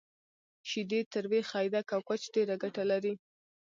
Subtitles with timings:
[0.69, 3.13] شیدې، تروی، خیدک، او کوچ ډیره ګټه لری